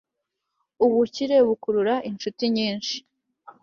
ubukire 0.85 1.37
bukurura 1.47 1.95
incuti 2.09 2.43
nyinshi 2.55 2.95